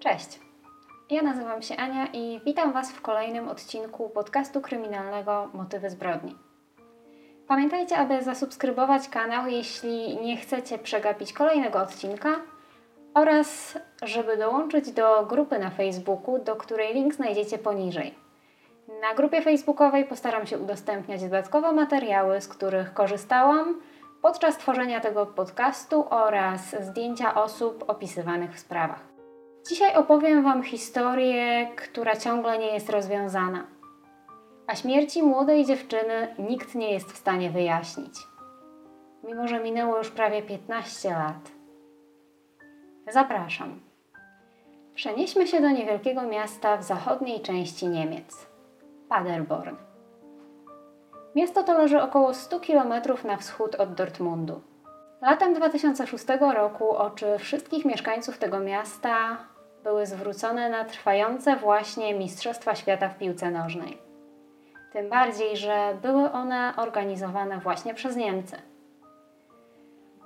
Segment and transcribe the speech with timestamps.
[0.00, 0.40] Cześć.
[1.10, 6.36] Ja nazywam się Ania i witam Was w kolejnym odcinku podcastu kryminalnego Motywy zbrodni.
[7.48, 12.28] Pamiętajcie, aby zasubskrybować kanał, jeśli nie chcecie przegapić kolejnego odcinka
[13.14, 18.14] oraz żeby dołączyć do grupy na Facebooku, do której link znajdziecie poniżej.
[19.00, 23.80] Na grupie facebookowej postaram się udostępniać dodatkowe materiały, z których korzystałam
[24.22, 29.07] podczas tworzenia tego podcastu oraz zdjęcia osób opisywanych w sprawach.
[29.68, 33.66] Dzisiaj opowiem Wam historię, która ciągle nie jest rozwiązana.
[34.66, 38.14] A śmierci młodej dziewczyny nikt nie jest w stanie wyjaśnić.
[39.24, 41.52] Mimo, że minęło już prawie 15 lat.
[43.10, 43.80] Zapraszam.
[44.94, 48.46] Przenieśmy się do niewielkiego miasta w zachodniej części Niemiec
[49.08, 49.76] Paderborn.
[51.34, 52.92] Miasto to leży około 100 km
[53.24, 54.60] na wschód od Dortmundu.
[55.22, 59.38] Latem 2006 roku oczy wszystkich mieszkańców tego miasta
[59.84, 63.98] były zwrócone na trwające właśnie Mistrzostwa Świata w piłce nożnej.
[64.92, 68.56] Tym bardziej, że były one organizowane właśnie przez Niemcy.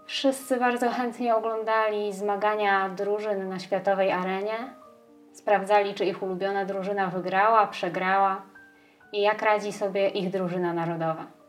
[0.06, 4.74] Wszyscy bardzo chętnie oglądali zmagania drużyn na światowej arenie,
[5.32, 8.42] sprawdzali, czy ich ulubiona drużyna wygrała, przegrała
[9.12, 11.41] i jak radzi sobie ich drużyna narodowa.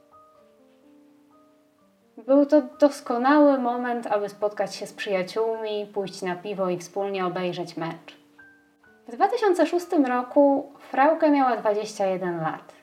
[2.17, 7.77] Był to doskonały moment, aby spotkać się z przyjaciółmi, pójść na piwo i wspólnie obejrzeć
[7.77, 8.17] mecz.
[9.07, 12.73] W 2006 roku Frauke miała 21 lat.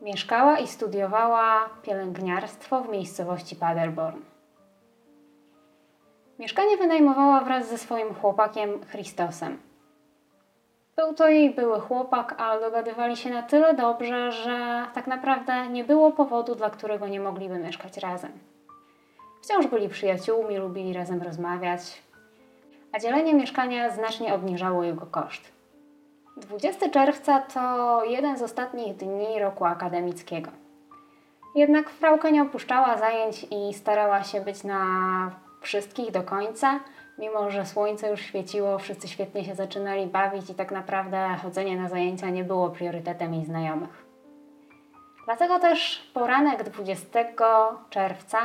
[0.00, 4.20] Mieszkała i studiowała pielęgniarstwo w miejscowości Paderborn.
[6.38, 9.65] Mieszkanie wynajmowała wraz ze swoim chłopakiem Christosem.
[10.96, 15.84] Był to jej były chłopak, ale dogadywali się na tyle dobrze, że tak naprawdę nie
[15.84, 18.32] było powodu, dla którego nie mogliby mieszkać razem.
[19.42, 22.02] Wciąż byli przyjaciółmi, lubili razem rozmawiać,
[22.92, 25.52] a dzielenie mieszkania znacznie obniżało jego koszt.
[26.36, 30.50] 20 czerwca to jeden z ostatnich dni roku akademickiego.
[31.54, 34.80] Jednak Frauke nie opuszczała zajęć i starała się być na
[35.60, 36.80] wszystkich do końca–
[37.18, 41.88] mimo że słońce już świeciło, wszyscy świetnie się zaczynali bawić i tak naprawdę chodzenie na
[41.88, 44.06] zajęcia nie było priorytetem jej znajomych.
[45.24, 47.24] Dlatego też poranek 20
[47.90, 48.38] czerwca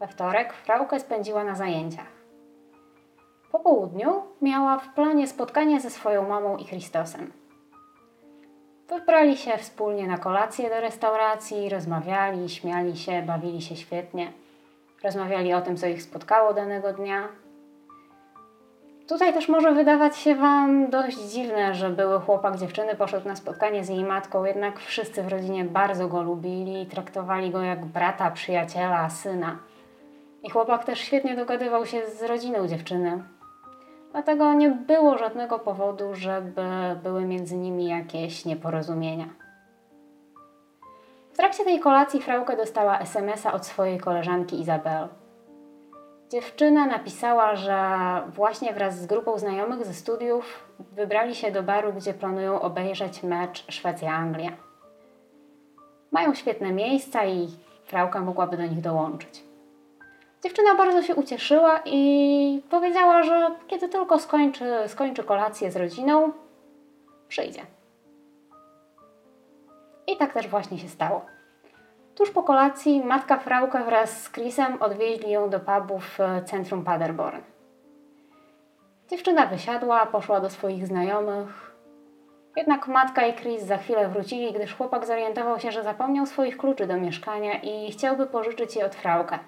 [0.00, 2.06] we wtorek Frauke spędziła na zajęciach.
[3.52, 7.32] Po południu miała w planie spotkanie ze swoją mamą i Christosem.
[8.88, 14.32] Wybrali się wspólnie na kolację do restauracji, rozmawiali, śmiali się, bawili się świetnie.
[15.04, 17.28] Rozmawiali o tym, co ich spotkało danego dnia,
[19.12, 23.84] Tutaj też może wydawać się Wam dość dziwne, że były chłopak dziewczyny poszedł na spotkanie
[23.84, 28.30] z jej matką, jednak wszyscy w rodzinie bardzo go lubili i traktowali go jak brata,
[28.30, 29.58] przyjaciela, syna.
[30.42, 33.22] I chłopak też świetnie dogadywał się z rodziną dziewczyny.
[34.12, 36.62] Dlatego nie było żadnego powodu, żeby
[37.02, 39.28] były między nimi jakieś nieporozumienia.
[41.32, 45.08] W trakcie tej kolacji Frauke dostała SMS-a od swojej koleżanki Izabel.
[46.32, 47.98] Dziewczyna napisała, że
[48.28, 53.64] właśnie wraz z grupą znajomych ze studiów wybrali się do baru, gdzie planują obejrzeć mecz
[53.68, 54.52] Szwecja-Anglia.
[56.10, 57.48] Mają świetne miejsca i
[57.84, 59.44] Frauka mogłaby do nich dołączyć.
[60.42, 66.32] Dziewczyna bardzo się ucieszyła i powiedziała, że kiedy tylko skończy, skończy kolację z rodziną,
[67.28, 67.62] przyjdzie.
[70.06, 71.26] I tak też właśnie się stało.
[72.22, 77.40] Tuż po kolacji matka Frauke wraz z Chrisem odwieźli ją do pubu w centrum Paderborn.
[79.08, 81.76] Dziewczyna wysiadła, poszła do swoich znajomych.
[82.56, 86.86] Jednak matka i Chris za chwilę wrócili, gdyż chłopak zorientował się, że zapomniał swoich kluczy
[86.86, 89.38] do mieszkania i chciałby pożyczyć je od Frauke.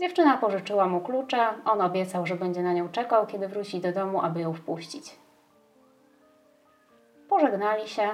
[0.00, 4.20] Dziewczyna pożyczyła mu klucze, on obiecał, że będzie na nią czekał, kiedy wróci do domu,
[4.22, 5.18] aby ją wpuścić.
[7.28, 8.08] Pożegnali się,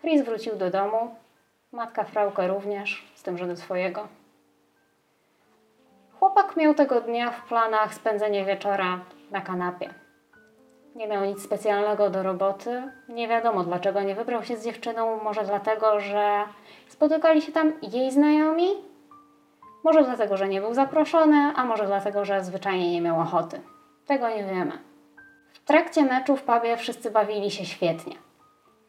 [0.00, 1.14] Chris wrócił do domu,
[1.72, 4.08] matka Frauke również, z tym, że do swojego.
[6.18, 9.00] Chłopak miał tego dnia w planach spędzenie wieczora
[9.30, 9.94] na kanapie.
[10.94, 12.82] Nie miał nic specjalnego do roboty.
[13.08, 15.22] Nie wiadomo dlaczego nie wybrał się z dziewczyną.
[15.24, 16.44] Może dlatego, że
[16.88, 18.68] spotykali się tam jej znajomi?
[19.84, 23.60] Może dlatego, że nie był zaproszony, a może dlatego, że zwyczajnie nie miał ochoty.
[24.06, 24.78] Tego nie wiemy.
[25.52, 28.25] W trakcie meczu w pubie wszyscy bawili się świetnie.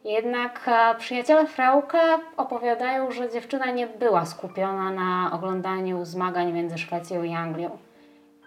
[0.04, 2.00] Jednak e, przyjaciele Frauke
[2.38, 7.78] opowiadają, że dziewczyna nie była skupiona na oglądaniu zmagań między Szwecją i Anglią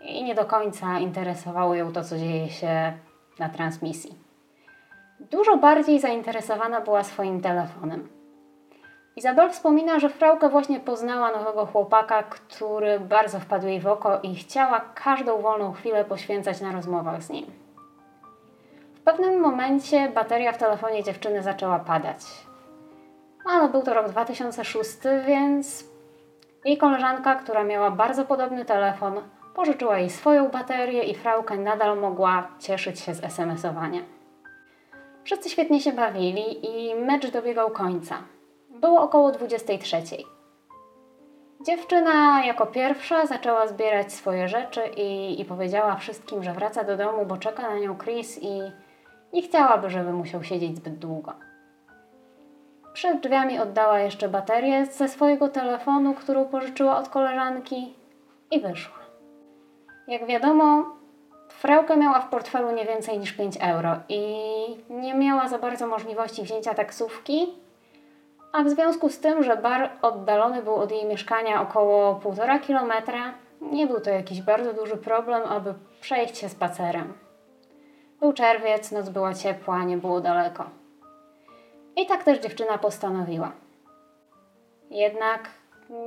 [0.00, 2.92] i nie do końca interesowało ją to, co dzieje się
[3.38, 4.14] na transmisji.
[5.20, 8.08] Dużo bardziej zainteresowana była swoim telefonem.
[9.16, 14.34] Izabel wspomina, że Frauke właśnie poznała nowego chłopaka, który bardzo wpadł jej w oko i
[14.34, 17.46] chciała każdą wolną chwilę poświęcać na rozmowach z nim.
[19.00, 22.20] W pewnym momencie bateria w telefonie dziewczyny zaczęła padać.
[23.46, 24.90] Ale był to rok 2006,
[25.26, 25.84] więc
[26.64, 29.14] jej koleżanka, która miała bardzo podobny telefon,
[29.54, 34.00] pożyczyła jej swoją baterię i Frauke nadal mogła cieszyć się z SMS-owania.
[35.24, 38.16] Wszyscy świetnie się bawili i mecz dobiegał końca.
[38.70, 40.02] Było około 23.
[41.66, 47.26] Dziewczyna jako pierwsza zaczęła zbierać swoje rzeczy i, i powiedziała wszystkim, że wraca do domu,
[47.26, 48.60] bo czeka na nią Chris i
[49.32, 51.32] nie chciałaby, żeby musiał siedzieć zbyt długo.
[52.92, 57.94] Przed drzwiami oddała jeszcze baterię ze swojego telefonu, którą pożyczyła od koleżanki
[58.50, 58.98] i wyszła.
[60.08, 60.84] Jak wiadomo,
[61.48, 64.20] Frauke miała w portfelu nie więcej niż 5 euro i
[64.90, 67.46] nie miała za bardzo możliwości wzięcia taksówki,
[68.52, 73.34] a w związku z tym, że bar oddalony był od jej mieszkania około 1,5 kilometra,
[73.60, 77.12] nie był to jakiś bardzo duży problem, aby przejść się spacerem.
[78.20, 80.64] Był czerwiec, noc była ciepła, nie było daleko.
[81.96, 83.52] I tak też dziewczyna postanowiła.
[84.90, 85.48] Jednak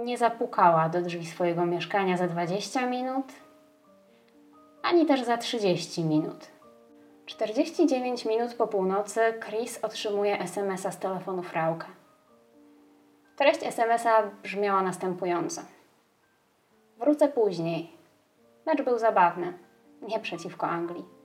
[0.05, 3.25] nie zapukała do drzwi swojego mieszkania za 20 minut,
[4.83, 6.47] ani też za 30 minut.
[7.25, 11.87] 49 minut po północy Chris otrzymuje SMS-a z telefonu Frauka.
[13.35, 15.61] Treść SMS-a brzmiała następująco.
[16.99, 17.91] Wrócę później.
[18.65, 19.53] Mecz był zabawny.
[20.01, 21.22] Nie przeciwko Anglii.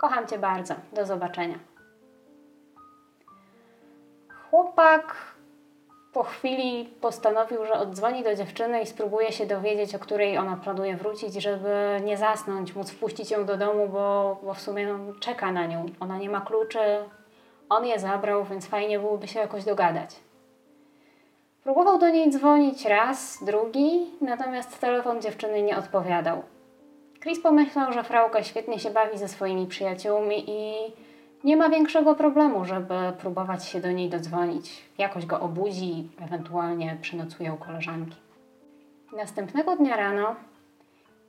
[0.00, 0.74] Kocham Cię bardzo.
[0.92, 1.58] Do zobaczenia.
[4.50, 5.16] Chłopak
[6.12, 10.96] po chwili postanowił, że oddzwoni do dziewczyny i spróbuje się dowiedzieć, o której ona planuje
[10.96, 15.52] wrócić, żeby nie zasnąć, móc wpuścić ją do domu, bo, bo w sumie on czeka
[15.52, 15.86] na nią.
[16.00, 16.78] Ona nie ma kluczy,
[17.68, 20.10] on je zabrał, więc fajnie byłoby się jakoś dogadać.
[21.62, 26.42] Próbował do niej dzwonić raz, drugi, natomiast telefon dziewczyny nie odpowiadał.
[27.20, 30.74] Chris pomyślał, że Frauka świetnie się bawi ze swoimi przyjaciółmi i
[31.44, 34.84] nie ma większego problemu, żeby próbować się do niej dodzwonić.
[34.98, 38.16] Jakoś go obudzi, ewentualnie przenocują koleżanki.
[39.16, 40.34] Następnego dnia rano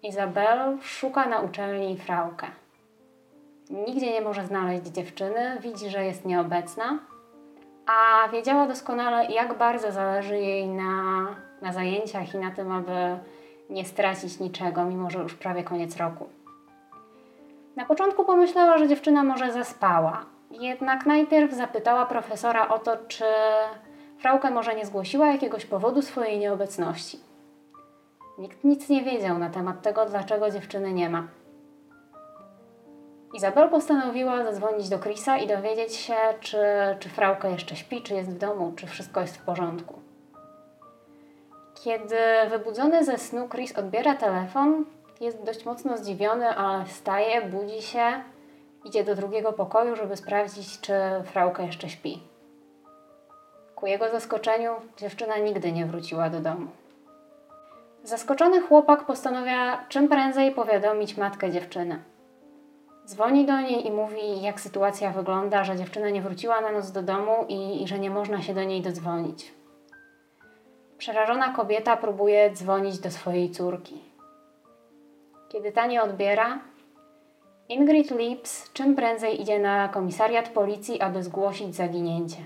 [0.03, 2.47] Izabel szuka na uczelni Fraukę.
[3.69, 6.99] Nigdzie nie może znaleźć dziewczyny, widzi, że jest nieobecna,
[7.85, 11.27] a wiedziała doskonale, jak bardzo zależy jej na,
[11.61, 13.17] na zajęciach i na tym, aby
[13.71, 16.29] nie stracić niczego, mimo że już prawie koniec roku.
[17.75, 23.23] Na początku pomyślała, że dziewczyna może zaspała, jednak najpierw zapytała profesora o to, czy
[24.17, 27.19] Frauke może nie zgłosiła jakiegoś powodu swojej nieobecności.
[28.37, 31.27] Nikt nic nie wiedział na temat tego, dlaczego dziewczyny nie ma.
[33.33, 36.57] Izabel postanowiła zadzwonić do Chrisa i dowiedzieć się, czy,
[36.99, 40.10] czy Frauke jeszcze śpi, czy jest w domu, czy wszystko jest w porządku.
[41.83, 42.15] Kiedy
[42.49, 44.85] wybudzony ze snu Chris odbiera telefon,
[45.21, 48.23] jest dość mocno zdziwiony, ale wstaje, budzi się,
[48.85, 50.93] idzie do drugiego pokoju, żeby sprawdzić, czy
[51.25, 52.23] Frauke jeszcze śpi.
[53.75, 56.67] Ku jego zaskoczeniu dziewczyna nigdy nie wróciła do domu.
[58.03, 62.03] Zaskoczony chłopak postanawia czym prędzej powiadomić matkę dziewczyny.
[63.05, 67.01] Dzwoni do niej i mówi, jak sytuacja wygląda, że dziewczyna nie wróciła na noc do
[67.01, 69.60] domu i, i że nie można się do niej dodzwonić.
[71.01, 74.01] Przerażona kobieta próbuje dzwonić do swojej córki.
[75.49, 76.59] Kiedy ta nie odbiera,
[77.69, 82.37] Ingrid Lips czym prędzej idzie na komisariat policji, aby zgłosić zaginięcie.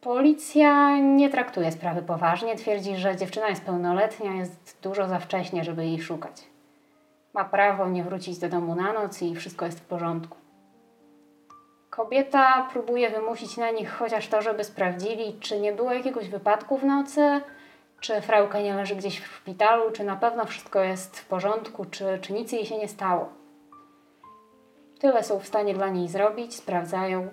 [0.00, 5.86] Policja nie traktuje sprawy poważnie, twierdzi, że dziewczyna jest pełnoletnia, jest dużo za wcześnie, żeby
[5.86, 6.42] jej szukać.
[7.34, 10.47] Ma prawo nie wrócić do domu na noc i wszystko jest w porządku.
[11.98, 16.84] Kobieta próbuje wymusić na nich chociaż to, żeby sprawdzili, czy nie było jakiegoś wypadku w
[16.84, 17.40] nocy,
[18.00, 22.18] czy Frauka nie leży gdzieś w szpitalu, czy na pewno wszystko jest w porządku, czy,
[22.20, 23.28] czy nic jej się nie stało.
[25.00, 27.28] Tyle są w stanie dla niej zrobić, sprawdzają.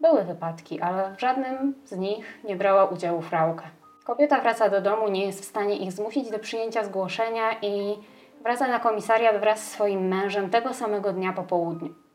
[0.00, 3.64] Były wypadki, ale w żadnym z nich nie brała udziału Frauka.
[4.04, 7.98] Kobieta wraca do domu, nie jest w stanie ich zmusić do przyjęcia zgłoszenia i
[8.42, 12.05] wraca na komisariat wraz z swoim mężem tego samego dnia po południu.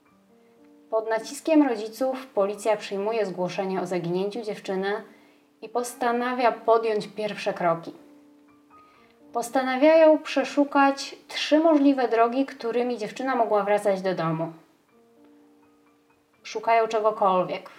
[0.91, 5.03] Pod naciskiem rodziców policja przyjmuje zgłoszenie o zaginięciu dziewczyny
[5.61, 7.93] i postanawia podjąć pierwsze kroki.
[9.33, 14.53] Postanawiają przeszukać trzy możliwe drogi, którymi dziewczyna mogła wracać do domu.
[16.43, 17.69] Szukają czegokolwiek.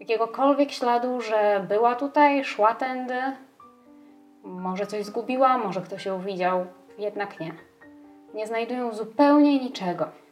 [0.00, 3.20] Jakiegokolwiek śladu, że była tutaj, szła tędy.
[4.42, 6.66] Może coś zgubiła, może ktoś ją widział,
[6.98, 7.52] jednak nie.
[8.34, 10.27] Nie znajdują zupełnie niczego.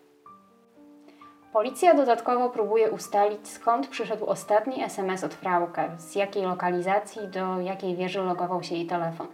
[1.56, 7.96] Policja dodatkowo próbuje ustalić, skąd przyszedł ostatni SMS od Frauke, z jakiej lokalizacji do jakiej
[7.96, 9.26] wieży logował się jej telefon.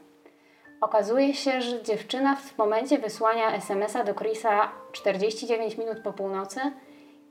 [0.81, 6.61] Okazuje się, że dziewczyna w momencie wysłania SMS-a do Chrisa 49 minut po północy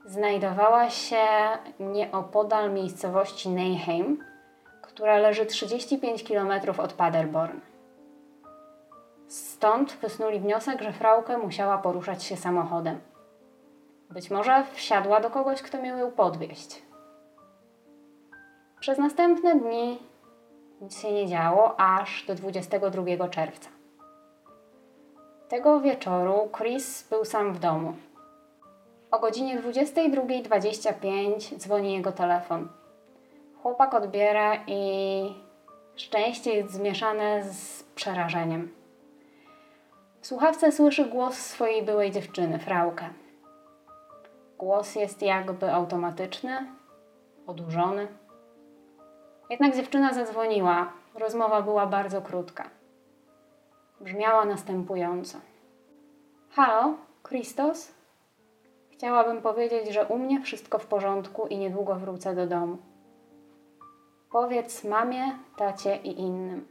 [0.06, 1.28] znajdowała się
[1.80, 4.24] nieopodal miejscowości Neyheim,
[4.82, 7.60] która leży 35 km od Paderborn.
[9.28, 13.11] Stąd wysnuli wniosek, że Frauke musiała poruszać się samochodem.
[14.12, 16.82] Być może wsiadła do kogoś, kto miał ją podwieźć.
[18.80, 20.00] Przez następne dni
[20.82, 23.70] nic się nie działo, aż do 22 czerwca.
[25.48, 27.94] Tego wieczoru Chris był sam w domu.
[29.12, 32.68] O godzinie 22.25 dzwoni jego telefon.
[33.62, 35.34] Chłopak odbiera i
[35.96, 38.72] szczęście jest zmieszane z przerażeniem.
[40.22, 43.10] W słuchawce słyszy głos swojej byłej dziewczyny, Frauke.
[44.62, 46.66] Głos jest jakby automatyczny,
[47.48, 48.08] odurzony.
[49.50, 50.94] Jednak dziewczyna zadzwoniła.
[51.16, 52.70] Rozmowa była bardzo krótka.
[54.02, 55.38] Brzmiała następująco.
[56.50, 56.94] Halo,
[57.28, 57.92] Christos?
[58.92, 62.78] Chciałabym powiedzieć, że u mnie wszystko w porządku i niedługo wrócę do domu.
[64.32, 65.24] Powiedz mamie,
[65.58, 66.68] tacie i innym.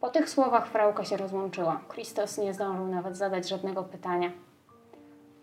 [0.00, 1.80] Po tych słowach frauka się rozłączyła.
[1.92, 4.30] Christos nie zdążył nawet zadać żadnego pytania.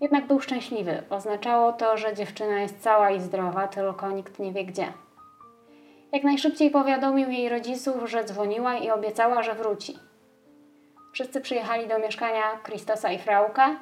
[0.01, 1.03] Jednak był szczęśliwy.
[1.09, 4.93] Oznaczało to, że dziewczyna jest cała i zdrowa, tylko nikt nie wie gdzie.
[6.11, 9.99] Jak najszybciej powiadomił jej rodziców, że dzwoniła i obiecała, że wróci.
[11.13, 13.75] Wszyscy przyjechali do mieszkania Christosa i Frauka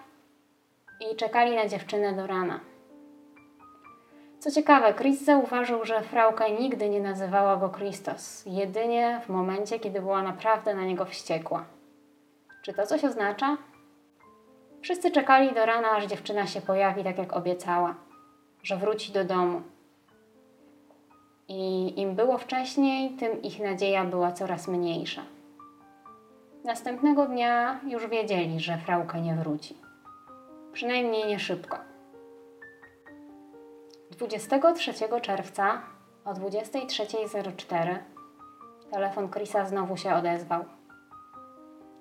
[0.99, 2.59] i czekali na dziewczynę do rana.
[4.39, 10.01] Co ciekawe, Chris zauważył, że Frauka nigdy nie nazywała go Christos, jedynie w momencie, kiedy
[10.01, 11.65] była naprawdę na niego wściekła.
[12.61, 13.57] Czy to coś oznacza?
[14.85, 17.95] Wszyscy czekali do rana, aż dziewczyna się pojawi, tak jak obiecała,
[18.63, 19.61] że wróci do domu.
[21.47, 25.21] I im było wcześniej, tym ich nadzieja była coraz mniejsza.
[26.63, 29.77] Następnego dnia już wiedzieli, że Frauka nie wróci.
[30.73, 31.77] Przynajmniej nie szybko.
[34.11, 35.81] 23 czerwca
[36.25, 37.97] o 23.04
[38.91, 40.65] telefon Chrisa znowu się odezwał.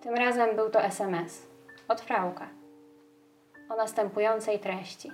[0.00, 1.46] Tym razem był to SMS
[1.88, 2.63] od Frauka
[3.68, 5.10] o następującej treści.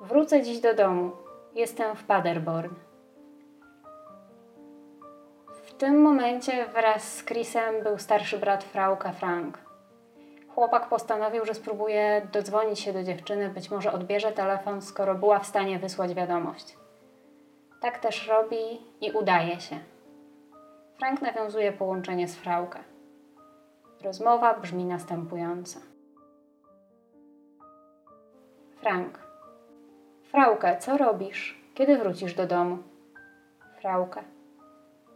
[0.00, 1.12] Wrócę dziś do domu.
[1.54, 2.74] Jestem w Paderborn.
[5.64, 9.58] W tym momencie wraz z Chrisem był starszy brat Frauka Frank.
[10.54, 15.46] Chłopak postanowił, że spróbuje dodzwonić się do dziewczyny, być może odbierze telefon, skoro była w
[15.46, 16.76] stanie wysłać wiadomość.
[17.80, 19.78] Tak też robi i udaje się.
[20.98, 22.78] Frank nawiązuje połączenie z Fraukę.
[24.02, 25.93] Rozmowa brzmi następująco.
[28.84, 29.18] Frank.
[30.22, 31.58] Frauke, co robisz?
[31.74, 32.78] Kiedy wrócisz do domu?
[33.80, 34.22] Frauke.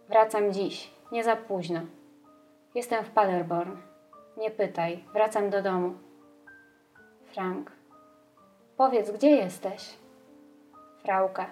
[0.08, 1.80] Wracam dziś, nie za późno.
[2.75, 3.76] Jestem w Paderborn.
[4.37, 5.94] Nie pytaj, wracam do domu.
[7.32, 7.72] Frank.
[8.76, 9.94] Powiedz, gdzie jesteś?
[11.02, 11.46] Frauka.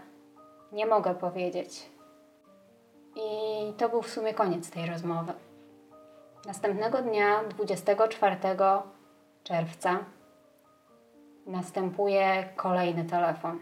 [0.72, 1.90] Nie mogę powiedzieć.
[3.16, 5.32] I to był w sumie koniec tej rozmowy.
[6.46, 8.36] Następnego dnia, 24
[9.44, 10.04] czerwca,
[11.46, 13.58] następuje kolejny telefon.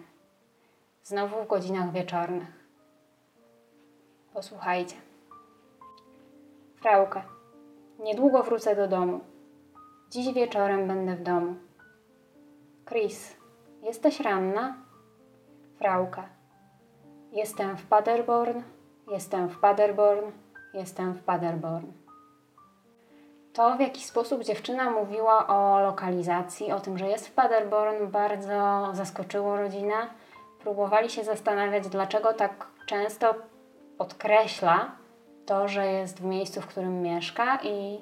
[1.03, 2.65] Znowu w godzinach wieczornych.
[4.33, 4.97] Posłuchajcie.
[6.77, 7.25] Frauka.
[7.99, 9.21] Niedługo wrócę do domu.
[10.11, 11.55] Dziś wieczorem będę w domu.
[12.89, 13.37] Chris,
[13.83, 14.77] jesteś ranna?
[15.79, 16.29] Frauka.
[17.33, 18.63] Jestem w Paderborn,
[19.11, 20.31] jestem w Paderborn,
[20.75, 22.04] jestem w Paderborn.
[23.55, 28.89] To, w jaki sposób dziewczyna mówiła o lokalizacji, o tym, że jest w Paderborn, bardzo
[28.93, 29.95] zaskoczyło rodzinę.
[30.61, 33.35] Próbowali się zastanawiać, dlaczego tak często
[33.99, 34.91] podkreśla
[35.47, 38.01] to, że jest w miejscu, w którym mieszka i,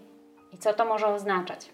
[0.52, 1.70] i co to może oznaczać.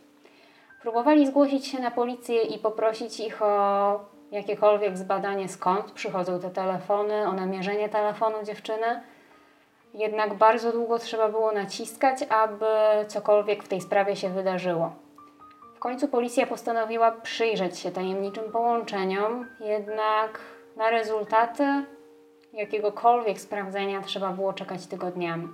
[0.82, 7.28] Próbowali zgłosić się na policję i poprosić ich o jakiekolwiek zbadanie, skąd przychodzą te telefony,
[7.28, 9.02] o namierzenie telefonu dziewczyny.
[9.94, 12.66] Jednak bardzo długo trzeba było naciskać, aby
[13.06, 14.92] cokolwiek w tej sprawie się wydarzyło.
[15.74, 20.40] W końcu policja postanowiła przyjrzeć się tajemniczym połączeniom, jednak
[20.76, 21.84] na rezultaty
[22.52, 25.48] jakiegokolwiek sprawdzenia trzeba było czekać tygodniami.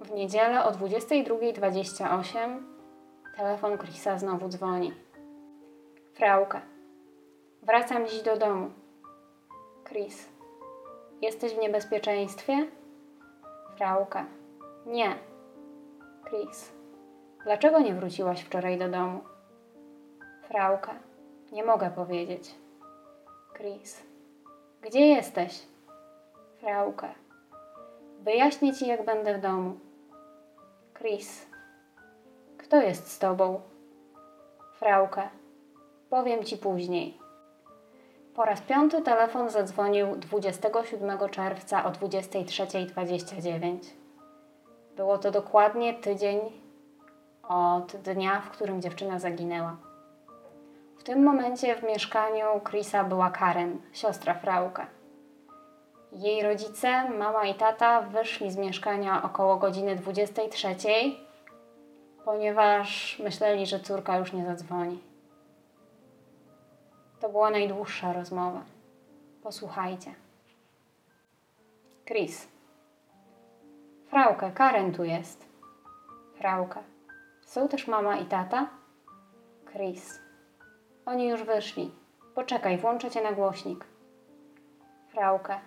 [0.00, 2.62] W niedzielę o 22.28
[3.36, 4.92] telefon Chrisa znowu dzwoni.
[6.14, 6.60] Frauka.
[7.62, 8.70] Wracam dziś do domu.
[9.88, 10.35] Chris.
[11.22, 12.66] Jesteś w niebezpieczeństwie?
[13.76, 14.26] Frauka.
[14.86, 15.16] Nie.
[16.28, 16.72] Chris.
[17.44, 19.20] Dlaczego nie wróciłaś wczoraj do domu?
[20.42, 20.94] Frauka.
[21.52, 22.54] Nie mogę powiedzieć.
[23.56, 24.02] Chris.
[24.82, 25.62] Gdzie jesteś?
[26.58, 27.08] Frauke.
[28.20, 29.78] Wyjaśnię ci, jak będę w domu.
[30.98, 31.46] Chris.
[32.58, 33.60] Kto jest z tobą?
[34.74, 35.28] Frauke.
[36.10, 37.25] Powiem ci później.
[38.36, 43.78] Po raz piąty telefon zadzwonił 27 czerwca o 23.29.
[44.96, 46.40] Było to dokładnie tydzień
[47.48, 49.76] od dnia, w którym dziewczyna zaginęła.
[50.98, 54.86] W tym momencie w mieszkaniu Chrisa była Karen, siostra Frauke.
[56.12, 60.68] Jej rodzice, mama i tata, wyszli z mieszkania około godziny 23,
[62.24, 65.15] ponieważ myśleli, że córka już nie zadzwoni.
[67.26, 68.62] To była najdłuższa rozmowa.
[69.42, 70.14] Posłuchajcie.
[72.04, 72.48] Chris.
[74.08, 75.48] Frauke, Karen tu jest.
[76.34, 76.82] Frauke.
[77.42, 78.66] Są też mama i tata?
[79.72, 80.20] Chris.
[81.06, 81.90] Oni już wyszli.
[82.34, 83.84] Poczekaj, włączę cię na głośnik.
[85.08, 85.60] Frauke.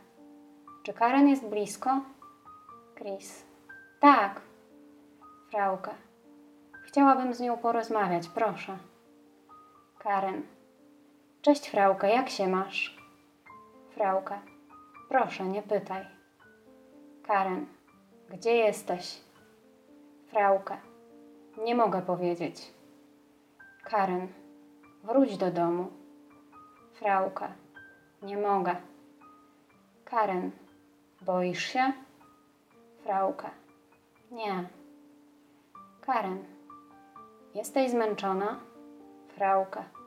[0.84, 2.02] Czy Karen jest blisko?
[2.96, 3.46] Chris.
[4.00, 4.42] Tak.
[5.50, 5.92] Frauke.
[6.84, 8.78] Chciałabym z nią porozmawiać, proszę.
[9.98, 10.59] Karen.
[11.42, 12.98] Cześć, Frauke, jak się masz?
[13.90, 14.40] Frauke.
[15.10, 16.06] Proszę, nie pytaj.
[17.24, 17.66] Karen.
[18.30, 19.22] Gdzie jesteś?
[20.28, 20.78] Frauke.
[21.58, 22.74] Nie mogę powiedzieć.
[23.84, 24.28] Karen.
[25.04, 25.88] Wróć do domu.
[26.94, 27.48] Frauke.
[28.22, 28.76] Nie mogę.
[30.06, 30.52] Karen.
[31.22, 31.94] Boisz się?
[33.04, 33.50] Frauke.
[34.32, 34.70] Nie.
[36.02, 36.44] Karen.
[37.56, 38.60] Jesteś zmęczona?
[39.28, 39.99] Frauke.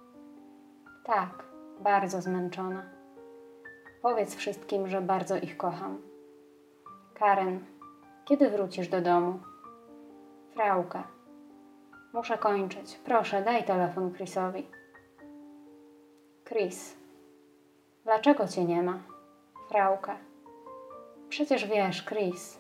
[1.04, 1.44] Tak,
[1.80, 2.82] bardzo zmęczona.
[4.02, 6.02] Powiedz wszystkim, że bardzo ich kocham.
[7.14, 7.64] Karen.
[8.25, 9.38] Kiedy wrócisz do domu?
[10.54, 11.02] Frauke.
[12.12, 13.00] Muszę kończyć.
[13.04, 14.66] Proszę, daj telefon Chrisowi.
[16.44, 16.97] Chris.
[18.04, 18.99] Dlaczego cię nie ma?
[19.68, 20.16] Frauke.
[21.28, 22.59] Przecież wiesz, Chris.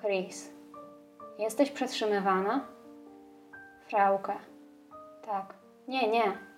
[0.00, 0.50] Chris.
[1.38, 2.64] Jesteś przetrzymywana?
[3.88, 4.34] Frauke.
[5.26, 5.54] Tak.
[5.88, 6.49] Nie, nie.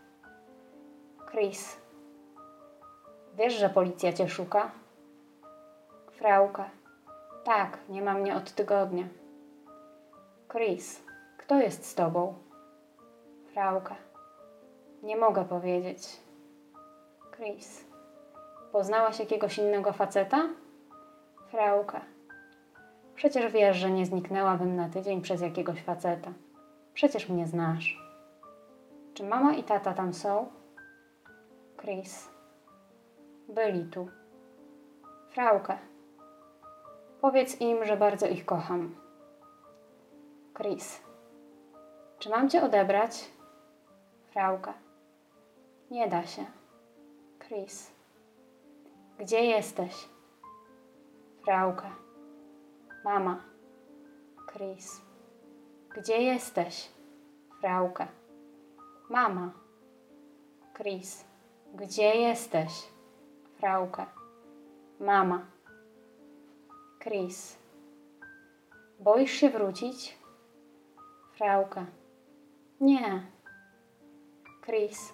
[1.32, 1.80] Chris.
[3.34, 4.70] Wiesz, że policja cię szuka?
[6.10, 6.64] Frauke.
[7.44, 9.04] Tak, nie ma mnie od tygodnia.
[10.48, 11.04] Chris,
[11.38, 12.34] kto jest z tobą?
[13.52, 13.94] Frauke.
[15.02, 16.20] Nie mogę powiedzieć.
[17.36, 17.84] Chris.
[18.72, 20.48] Poznałaś jakiegoś innego faceta?
[21.50, 22.00] Frauke.
[23.14, 26.32] Przecież wiesz, że nie zniknęłabym na tydzień przez jakiegoś faceta.
[26.94, 28.02] Przecież mnie znasz.
[29.14, 30.61] Czy mama i tata tam są?
[31.82, 32.28] Chris.
[33.48, 34.08] Byli tu.
[35.30, 35.78] Frauke.
[37.20, 38.94] Powiedz im, że bardzo ich kocham.
[40.54, 41.02] Chris.
[42.18, 43.30] Czy mam cię odebrać?
[44.30, 44.72] Frauke.
[45.90, 46.44] Nie da się.
[47.38, 47.90] Chris.
[49.18, 50.08] Gdzie jesteś?
[51.44, 51.90] Frauke.
[53.04, 53.42] Mama.
[54.52, 55.00] Chris.
[55.96, 56.88] Gdzie jesteś?
[57.60, 58.06] Frauke.
[59.10, 59.52] Mama.
[60.74, 61.31] Chris.
[61.74, 62.88] Gdzie jesteś?
[63.56, 64.06] Frauke.
[65.00, 65.46] Mama.
[67.00, 67.58] Chris.
[69.00, 70.18] Boisz się wrócić?
[71.32, 71.86] Frauke.
[72.80, 73.22] Nie.
[74.64, 75.12] Chris.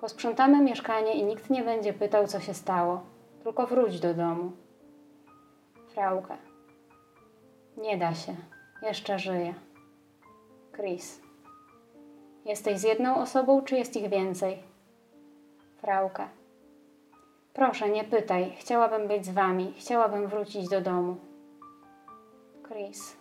[0.00, 3.02] Posprzątamy mieszkanie i nikt nie będzie pytał, co się stało.
[3.42, 4.52] Tylko wróć do domu.
[5.88, 6.36] Frauke.
[7.76, 8.36] Nie da się.
[8.82, 9.54] Jeszcze żyję.
[10.72, 11.20] Chris.
[12.44, 14.75] Jesteś z jedną osobą, czy jest ich więcej?
[15.86, 16.28] Frauke.
[17.52, 18.56] Proszę, nie pytaj.
[18.58, 19.74] Chciałabym być z wami.
[19.78, 21.16] Chciałabym wrócić do domu.
[22.68, 23.16] Chris.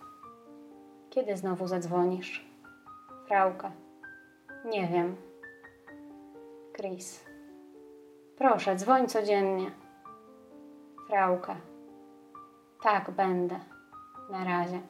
[1.10, 2.46] Kiedy znowu zadzwonisz?
[3.28, 3.72] Frauke.
[4.66, 5.16] Nie wiem.
[6.74, 7.26] Chris.
[8.38, 9.72] Proszę, dzwoń codziennie.
[11.08, 11.56] Frauke.
[12.84, 13.60] Tak, będę.
[14.32, 14.82] Na razie.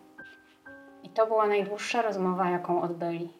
[1.03, 3.33] I to była najdłuższa rozmowa, jaką odbyli.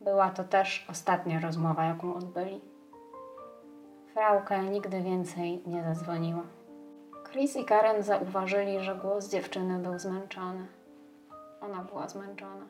[0.00, 2.73] Była to też ostatnia rozmowa, jaką odbyli.
[4.14, 6.42] Frauke nigdy więcej nie zadzwoniła.
[7.30, 10.66] Chris i Karen zauważyli, że głos dziewczyny był zmęczony.
[11.60, 12.66] Ona była zmęczona.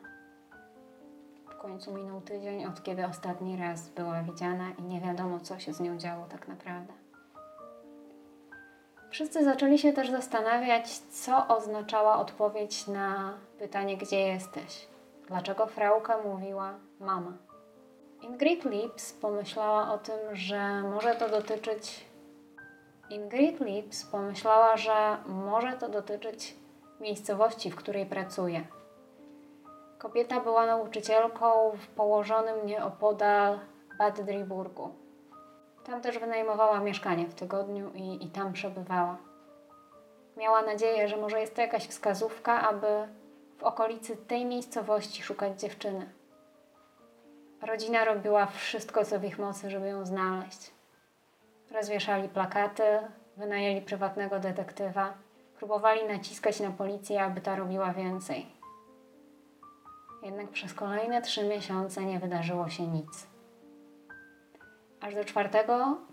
[1.49, 5.73] W końcu minął tydzień, od kiedy ostatni raz była widziana i nie wiadomo, co się
[5.73, 6.93] z nią działo tak naprawdę.
[9.09, 14.87] Wszyscy zaczęli się też zastanawiać, co oznaczała odpowiedź na pytanie, gdzie jesteś.
[15.27, 17.31] Dlaczego Frauka mówiła mama?
[18.29, 22.05] Ingrid Lips pomyślała o tym, że może to dotyczyć.
[23.09, 26.55] Ingrid Lips pomyślała, że może to dotyczyć
[26.99, 28.67] miejscowości, w której pracuje.
[29.97, 33.59] Kobieta była nauczycielką w położonym nieopodal
[33.97, 34.89] Bad Driburgu.
[35.83, 39.17] Tam też wynajmowała mieszkanie w tygodniu i, i tam przebywała.
[40.37, 42.87] Miała nadzieję, że może jest to jakaś wskazówka, aby
[43.57, 46.09] w okolicy tej miejscowości szukać dziewczyny.
[47.61, 50.71] Rodzina robiła wszystko, co w ich mocy, żeby ją znaleźć.
[51.71, 52.83] Rozwieszali plakaty,
[53.37, 55.13] wynajęli prywatnego detektywa,
[55.57, 58.45] próbowali naciskać na policję, aby ta robiła więcej.
[60.23, 63.27] Jednak przez kolejne trzy miesiące nie wydarzyło się nic.
[65.01, 65.49] Aż do 4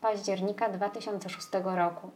[0.01, 2.11] października 2006 roku.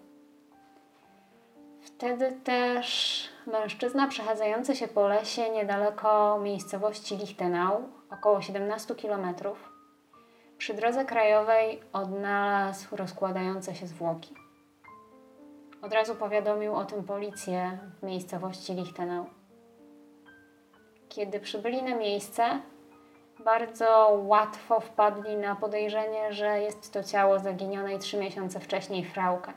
[1.81, 9.35] Wtedy też mężczyzna przechadzający się po lesie niedaleko miejscowości Lichtenau, około 17 km,
[10.59, 14.35] przy drodze krajowej odnalazł rozkładające się zwłoki.
[15.83, 19.27] Od razu powiadomił o tym policję w miejscowości Lichtenau.
[21.09, 22.61] Kiedy przybyli na miejsce,
[23.45, 29.53] bardzo łatwo wpadli na podejrzenie, że jest to ciało zaginionej trzy miesiące wcześniej frauke.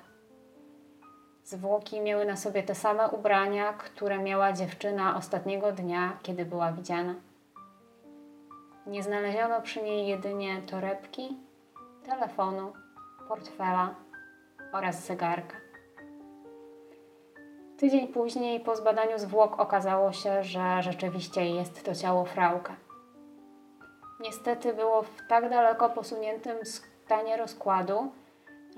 [1.43, 7.15] Zwłoki miały na sobie te same ubrania, które miała dziewczyna ostatniego dnia, kiedy była widziana.
[8.85, 11.37] Nie znaleziono przy niej jedynie torebki,
[12.05, 12.73] telefonu,
[13.27, 13.95] portfela
[14.73, 15.55] oraz zegarka.
[17.77, 22.75] Tydzień później po zbadaniu zwłok okazało się, że rzeczywiście jest to ciało frauka.
[24.19, 28.11] Niestety było w tak daleko posuniętym stanie rozkładu,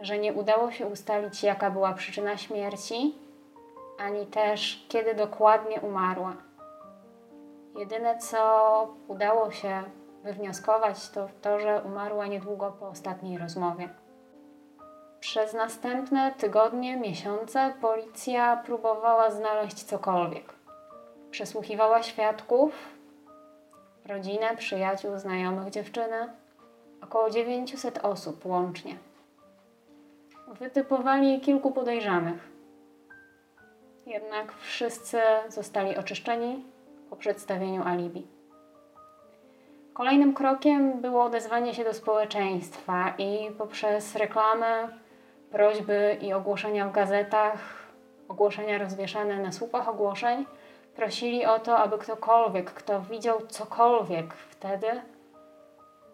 [0.02, 3.16] że nie udało się ustalić, jaka była przyczyna śmierci,
[4.00, 6.36] ani też kiedy dokładnie umarła.
[7.76, 9.84] Jedyne, co udało się
[10.24, 13.90] wywnioskować, to to, że umarła niedługo po ostatniej rozmowie.
[15.20, 20.54] Przez następne tygodnie, miesiące policja próbowała znaleźć cokolwiek.
[21.32, 22.74] Przesłuchiwała świadków,
[24.06, 26.34] rodzinę, przyjaciół, znajomych dziewczyny,
[27.04, 28.98] około 900 osób łącznie.
[30.48, 32.52] Wytypowali kilku podejrzanych.
[34.06, 36.66] Jednak wszyscy zostali oczyszczeni
[37.12, 38.28] po przedstawieniu alibi.
[39.94, 44.88] Kolejnym krokiem było odezwanie się do społeczeństwa i poprzez reklamy,
[45.52, 47.60] prośby i ogłoszenia w gazetach,
[48.28, 50.46] ogłoszenia rozwieszane na słupach ogłoszeń,
[50.96, 55.02] prosili o to, aby ktokolwiek, kto widział cokolwiek wtedy,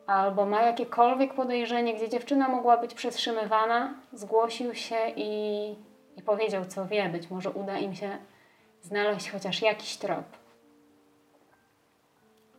[0.08, 5.76] albo ma jakiekolwiek podejrzenie, gdzie dziewczyna mogła być przetrzymywana, zgłosił się i,
[6.18, 7.10] i powiedział, co wie.
[7.10, 8.18] Być może uda im się
[8.82, 10.47] znaleźć chociaż jakiś trop.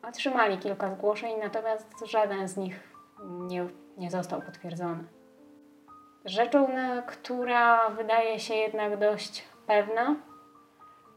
[0.03, 3.67] Otrzymali kilka zgłoszeń, natomiast żaden z nich nie,
[3.99, 5.05] nie został potwierdzony.
[6.25, 6.69] Rzeczą,
[7.07, 10.17] która wydaje się jednak dość pewna,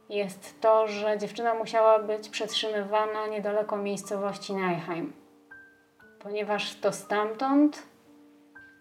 [0.10, 5.22] jest to, że dziewczyna musiała być przetrzymywana niedaleko miejscowości Najheim
[6.24, 7.84] ponieważ to stamtąd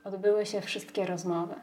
[0.05, 1.55] odbyły się wszystkie rozmowy.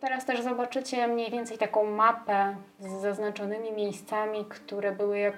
[0.00, 5.32] Teraz też zobaczycie mniej więcej taką mapę z zaznaczonymi miejscami, które były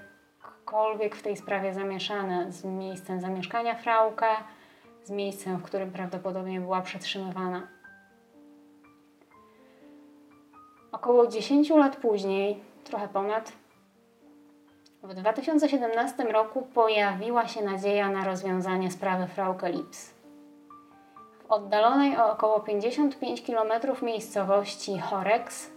[0.61, 4.27] jakkolwiek w tej sprawie zamieszane, z miejscem zamieszkania Frauke,
[5.05, 7.68] z miejscem, w którym prawdopodobnie była przetrzymywana.
[10.92, 13.53] Około 10 lat później, trochę ponad,
[15.03, 20.14] w 2017 roku pojawiła się nadzieja na rozwiązanie sprawy Frauke Lips.
[21.42, 25.70] W oddalonej o około 55 km miejscowości Horex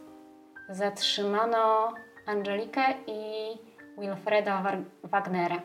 [0.69, 1.93] zatrzymano
[2.27, 4.63] Angelikę i Wilfreda
[5.03, 5.61] Wagnera.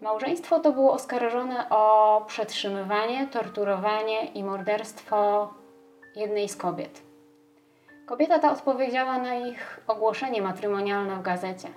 [0.00, 5.50] Małżeństwo to było oskarżone o przetrzymywanie, torturowanie i morderstwo
[6.16, 7.02] jednej z kobiet.
[8.06, 11.68] Kobieta ta odpowiedziała na ich ogłoszenie matrymonialne w gazecie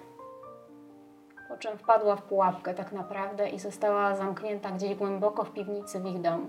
[1.55, 6.05] po czym wpadła w pułapkę tak naprawdę i została zamknięta gdzieś głęboko w piwnicy w
[6.05, 6.47] ich domu.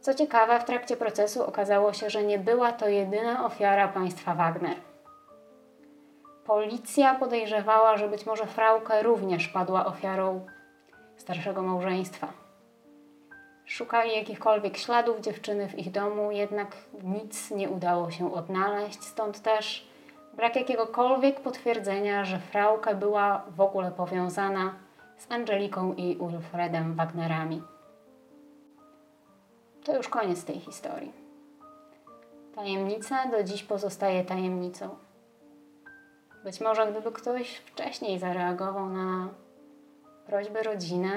[0.00, 4.76] Co ciekawe, w trakcie procesu okazało się, że nie była to jedyna ofiara państwa Wagner.
[6.46, 10.46] Policja podejrzewała, że być może Frauke również padła ofiarą
[11.16, 12.28] starszego małżeństwa.
[13.64, 19.88] Szukali jakichkolwiek śladów dziewczyny w ich domu, jednak nic nie udało się odnaleźć, stąd też
[20.34, 24.74] Brak jakiegokolwiek potwierdzenia, że Frauke była w ogóle powiązana
[25.18, 27.62] z Angeliką i Ulfredem Wagnerami.
[29.84, 31.12] To już koniec tej historii.
[32.54, 35.05] Tajemnica do dziś pozostaje tajemnicą.
[36.46, 39.28] Być może gdyby ktoś wcześniej zareagował na
[40.26, 41.10] prośby rodziny,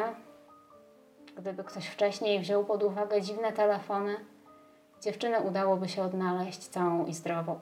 [1.38, 4.16] gdyby ktoś wcześniej wziął pod uwagę dziwne telefony,
[5.02, 7.60] dziewczynę udałoby się odnaleźć całą i zdrową.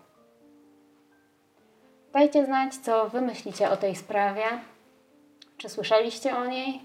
[2.14, 4.46] Dajcie znać, co Wy myślicie o tej sprawie.
[5.58, 6.82] Czy słyszeliście o niej?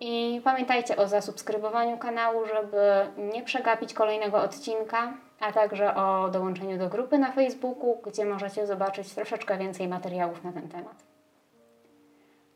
[0.00, 6.88] I pamiętajcie o zasubskrybowaniu kanału, żeby nie przegapić kolejnego odcinka, a także o dołączeniu do
[6.88, 11.04] grupy na Facebooku, gdzie możecie zobaczyć troszeczkę więcej materiałów na ten temat.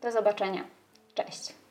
[0.00, 0.64] Do zobaczenia.
[1.14, 1.61] Cześć.